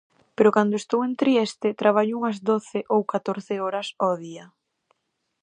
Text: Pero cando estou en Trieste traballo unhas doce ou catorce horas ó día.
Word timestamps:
Pero 0.35 0.53
cando 0.55 0.79
estou 0.81 0.99
en 1.07 1.13
Trieste 1.21 1.77
traballo 1.81 2.17
unhas 2.19 2.37
doce 2.49 2.79
ou 2.93 3.09
catorce 3.13 3.55
horas 3.63 3.87
ó 4.09 4.09
día. 4.23 4.45